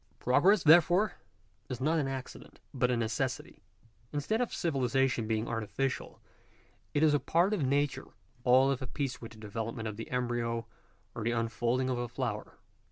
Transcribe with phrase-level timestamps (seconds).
[0.17, 1.13] Progress, therefore,
[1.69, 3.61] is not an accident, but a necessity.
[4.11, 6.19] Instead of civilization being artificial,
[6.95, 8.05] it is a part of nature;
[8.43, 10.65] all of a piece with the development of die embryo
[11.13, 12.57] or the unfolding of a flower.